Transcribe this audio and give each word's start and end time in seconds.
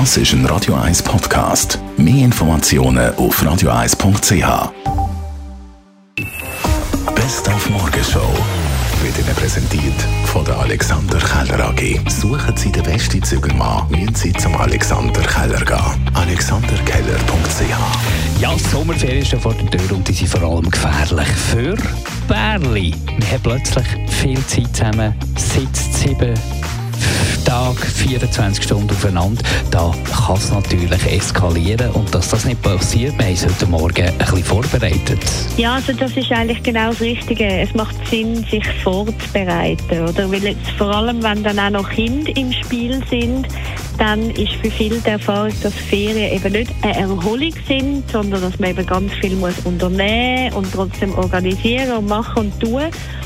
Das 0.00 0.16
ist 0.16 0.32
ein 0.32 0.44
Radio 0.46 0.74
1 0.74 1.04
Podcast. 1.04 1.78
Mehr 1.96 2.24
Informationen 2.24 3.14
auf 3.14 3.40
radio1.ch. 3.40 4.72
Best 7.14 7.48
auf 7.48 7.70
Morgenshow 7.70 8.28
wird 9.04 9.16
Ihnen 9.20 9.36
präsentiert 9.36 9.94
von 10.24 10.44
der 10.44 10.58
Alexander 10.58 11.20
Keller 11.20 11.68
AG. 11.68 12.00
Suchen 12.10 12.56
Sie 12.56 12.72
den 12.72 12.82
besten 12.82 13.22
Zügelmann, 13.22 13.88
müssen 13.88 14.16
Sie 14.16 14.32
zum 14.32 14.56
Alexander 14.56 15.22
Keller 15.22 15.64
gehen. 15.64 16.10
alexanderkeller.ch 16.14 18.40
Ja, 18.40 18.52
die 18.52 18.62
Sommerferien 18.64 19.24
stehen 19.24 19.40
vor 19.40 19.54
der 19.54 19.70
Tür 19.70 19.96
und 19.96 20.08
die 20.08 20.12
sind 20.12 20.28
vor 20.28 20.42
allem 20.42 20.72
gefährlich 20.72 21.28
für 21.28 21.76
Bärli. 22.26 22.92
Wir 23.18 23.30
haben 23.30 23.42
plötzlich 23.44 23.86
viel 24.08 24.44
Zeit 24.46 24.74
zusammen, 24.74 25.14
sitzt 25.36 25.94
sieben 25.94 26.34
Tag, 27.44 27.76
24 27.76 28.64
Stunden 28.64 28.90
aufeinander, 28.90 29.42
da 29.70 29.94
kann 30.10 30.36
es 30.36 30.50
natürlich 30.50 31.06
eskalieren. 31.06 31.90
Und 31.92 32.14
dass 32.14 32.28
das 32.28 32.44
nicht 32.44 32.62
passiert, 32.62 33.16
wir 33.18 33.26
haben 33.26 33.34
es 33.34 33.44
heute 33.44 33.66
Morgen 33.66 34.06
ein 34.06 34.18
bisschen 34.18 34.44
vorbereitet. 34.44 35.20
Ja, 35.56 35.74
also 35.74 35.92
das 35.92 36.16
ist 36.16 36.32
eigentlich 36.32 36.62
genau 36.62 36.90
das 36.90 37.00
Richtige. 37.00 37.46
Es 37.46 37.74
macht 37.74 37.94
Sinn, 38.08 38.44
sich 38.50 38.66
vorzubereiten. 38.82 40.08
Oder? 40.08 40.30
Weil 40.30 40.44
jetzt, 40.44 40.70
vor 40.78 40.94
allem, 40.94 41.22
wenn 41.22 41.42
dann 41.42 41.58
auch 41.58 41.82
noch 41.82 41.90
Kinder 41.90 42.34
im 42.36 42.52
Spiel 42.52 43.02
sind, 43.08 43.46
dann 43.98 44.30
ist 44.30 44.52
für 44.54 44.70
viele 44.70 44.98
die 45.00 45.10
Erfahrung, 45.10 45.52
dass 45.62 45.74
Ferien 45.74 46.32
eben 46.32 46.52
nicht 46.52 46.72
eine 46.82 46.98
Erholung 46.98 47.52
sind, 47.68 48.10
sondern 48.10 48.42
dass 48.42 48.58
man 48.58 48.70
eben 48.70 48.86
ganz 48.86 49.12
viel 49.14 49.36
muss 49.36 49.54
unternehmen 49.64 50.52
und 50.54 50.72
trotzdem 50.72 51.16
organisieren 51.16 51.98
und 51.98 52.08
machen 52.08 52.46
und 52.46 52.60
tun. 52.60 52.82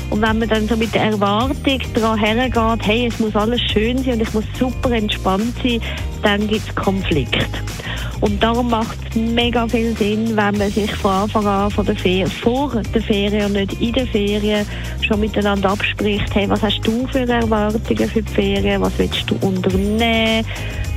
Und 0.09 0.21
wenn 0.21 0.39
man 0.39 0.49
dann 0.49 0.67
so 0.67 0.75
mit 0.75 0.93
der 0.93 1.03
Erwartung 1.03 1.79
daran 1.93 2.17
hergeht, 2.17 2.87
hey, 2.87 3.07
es 3.07 3.19
muss 3.19 3.35
alles 3.35 3.61
schön 3.61 3.97
sein 3.99 4.13
und 4.13 4.21
ich 4.21 4.33
muss 4.33 4.45
super 4.57 4.91
entspannt 4.91 5.53
sein, 5.63 5.81
dann 6.23 6.47
gibt 6.47 6.67
es 6.67 6.75
Konflikt. 6.75 7.47
Und 8.21 8.41
darum 8.43 8.69
macht 8.69 8.97
es 9.09 9.15
mega 9.15 9.67
viel 9.67 9.95
Sinn, 9.95 10.35
wenn 10.35 10.57
man 10.57 10.69
sich 10.69 10.93
von 10.95 11.11
Anfang 11.11 11.45
an 11.45 11.71
von 11.71 11.85
der 11.85 11.95
Ferien, 11.95 12.29
vor 12.29 12.81
der 12.93 13.01
Ferien 13.01 13.45
und 13.45 13.53
nicht 13.53 13.81
in 13.81 13.93
der 13.93 14.07
Ferien 14.07 14.65
schon 15.01 15.21
miteinander 15.21 15.69
abspricht, 15.71 16.35
hey, 16.35 16.49
was 16.49 16.61
hast 16.61 16.81
du 16.81 17.07
für 17.07 17.27
Erwartungen 17.27 18.09
für 18.09 18.21
die 18.21 18.33
Ferien, 18.33 18.81
was 18.81 18.97
willst 18.97 19.29
du 19.29 19.35
unternehmen, 19.45 20.45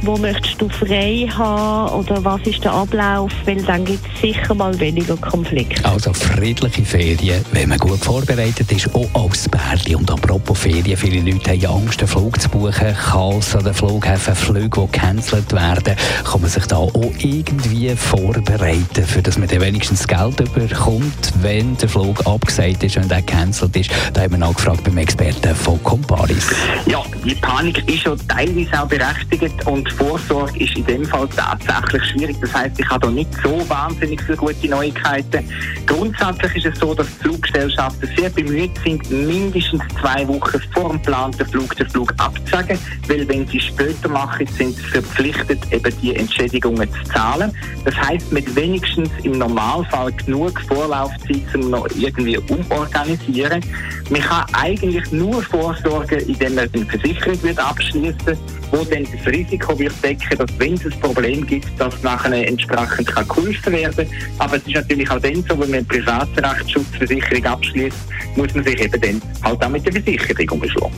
wo 0.03 0.17
möchtest 0.17 0.61
du 0.61 0.69
frei 0.69 1.28
haben 1.33 1.95
oder 1.95 2.25
was 2.25 2.41
ist 2.42 2.64
der 2.64 2.72
Ablauf, 2.72 3.31
weil 3.45 3.62
dann 3.62 3.84
gibt 3.84 4.05
es 4.14 4.20
sicher 4.20 4.55
mal 4.55 4.78
weniger 4.81 5.17
Konflikte. 5.17 5.84
Also 5.89 6.12
friedliche 6.12 6.84
Ferien, 6.84 7.45
wenn 7.53 7.69
man 7.69 7.78
gut 7.78 8.00
vorbereitet 8.00 8.70
ist, 8.73 8.92
auch 8.95 9.08
als 9.14 9.48
Bärli. 9.48 9.95
Und 9.95 10.11
apropos 10.11 10.58
Ferien, 10.58 10.97
viele 10.97 11.20
Leute 11.20 11.53
haben 11.53 11.83
Angst, 11.83 12.00
einen 12.00 12.08
Flug 12.08 12.41
zu 12.41 12.48
buchen, 12.48 12.95
Chaos 12.95 13.55
an 13.55 13.64
den 13.64 13.75
Flughäfen, 13.75 14.34
Flüge, 14.34 14.80
die 14.83 14.92
gecancelt 14.92 15.53
werden. 15.53 15.97
Kann 16.25 16.41
man 16.41 16.50
sich 16.50 16.67
da 16.67 16.77
auch 16.77 16.92
irgendwie 17.19 17.95
vorbereiten, 17.95 19.05
für 19.06 19.23
dass 19.23 19.39
man 19.39 19.48
dann 19.48 19.61
wenigstens 19.61 20.06
Geld 20.06 20.36
bekommt, 20.53 21.33
wenn 21.41 21.77
der 21.77 21.89
Flug 21.89 22.27
abgesagt 22.27 22.83
ist 22.83 22.97
und 22.97 23.11
der 23.11 23.23
gecancelt 23.23 23.77
ist? 23.77 23.91
Da 24.12 24.23
haben 24.23 24.33
wir 24.33 24.39
nachgefragt 24.39 24.83
beim 24.84 24.98
Experten 24.98 25.55
von 25.55 25.83
Comparis. 25.83 26.48
Ja, 26.86 27.03
die 27.25 27.34
Panik 27.36 27.89
ist 27.89 28.03
schon 28.03 28.19
teilweise 28.27 28.83
auch 28.83 28.89
berechtigt 28.89 29.67
und 29.67 29.92
Vorsorge 29.93 30.65
ist 30.65 30.77
in 30.77 30.85
dem 30.87 31.05
Fall 31.05 31.29
tatsächlich 31.29 32.05
schwierig. 32.11 32.37
Das 32.41 32.53
heißt, 32.55 32.79
ich 32.79 32.89
habe 32.89 33.07
da 33.07 33.11
nicht 33.12 33.31
so 33.43 33.69
wahnsinnig 33.69 34.21
viele 34.23 34.37
gute 34.37 34.69
Neuigkeiten. 34.69 35.48
Grundsätzlich 35.87 36.57
ist 36.57 36.75
es 36.75 36.81
so, 36.81 36.95
dass 36.95 37.07
Fluggesellschaften 37.21 38.09
sehr 38.17 38.31
bemüht 38.31 38.70
sind, 38.85 39.11
mindestens 39.11 39.83
zwei 40.01 40.27
Wochen 40.29 40.61
vor 40.73 40.91
dem 40.91 41.03
geplanten 41.03 41.47
Flug 41.47 41.77
den 41.77 41.89
Flug 41.89 42.15
abzusagen, 42.19 42.79
weil 43.09 43.29
wenn 43.29 43.47
sie 43.48 43.61
später 43.61 44.09
machen, 44.09 44.47
sind 44.47 44.77
sie 44.77 44.83
verpflichtet, 44.83 45.61
eben 45.73 46.01
die 46.01 46.15
Entschädigungen 46.17 46.89
zu 46.93 47.13
zahlen. 47.13 47.53
Das 47.85 47.95
heißt, 47.97 48.33
mit 48.33 48.55
wenigstens 48.57 49.11
im 49.23 49.33
Normalfall 49.33 50.13
genug 50.13 50.61
Vorlaufzeit, 50.63 51.43
um 51.55 51.70
noch 51.70 51.89
irgendwie 51.97 52.39
umorganisieren. 52.39 53.64
Man 54.11 54.20
kann 54.20 54.45
eigentlich 54.52 55.11
nur 55.13 55.42
vorsorgen, 55.42 56.20
indem 56.20 56.55
man 56.55 56.69
eine 56.73 56.86
Versicherung 56.86 57.42
wird 57.42 57.58
abschließen, 57.58 58.36
wo 58.72 58.83
dann 58.84 59.05
das 59.05 59.27
Risiko 59.33 59.78
wird 59.78 59.94
decken, 60.02 60.38
dass 60.38 60.50
wenn 60.58 60.74
es 60.74 60.84
ein 60.86 61.00
Problem 61.00 61.46
gibt, 61.46 61.68
dass 61.78 62.02
nachher 62.02 62.48
entsprechend 62.48 63.06
kann 63.06 63.28
geholfen 63.28 63.72
werden. 63.72 64.08
Aber 64.38 64.56
es 64.56 64.66
ist 64.66 64.74
natürlich 64.74 65.08
auch 65.10 65.20
dann 65.20 65.44
so, 65.48 65.50
wenn 65.50 65.70
man 65.70 65.74
eine 65.74 65.84
Privatrechtsschutzversicherung 65.84 67.44
abschließt, 67.44 67.96
muss 68.34 68.55
man 68.55 68.64
sich 68.64 68.80
eben 68.80 69.00
dann 69.00 69.22
halt 69.44 69.64
auch 69.64 69.68
mit 69.68 69.86
der 69.86 69.92
Versicherung 69.92 70.60
umschlagen. 70.60 70.92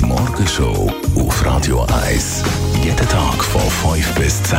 Die 0.00 0.04
Morgenshow 0.04 0.90
auf 1.16 1.44
Radio 1.44 1.84
1. 2.06 2.44
Jeden 2.82 2.96
Tag 2.96 3.44
von 3.44 3.94
5 3.94 4.14
bis 4.14 4.42
10. 4.44 4.58